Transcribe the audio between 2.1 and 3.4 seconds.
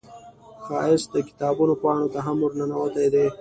ته هم ورننوتی دی